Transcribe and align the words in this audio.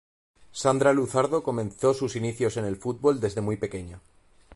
Sandra 0.51 0.93
Luzardo 0.93 1.43
comenzó 1.43 1.93
sus 1.93 2.15
inicios 2.15 2.57
en 2.57 2.65
el 2.65 2.75
fútbol 2.77 3.19
desde 3.19 3.41
muy 3.41 3.57
pequeña. 3.57 3.99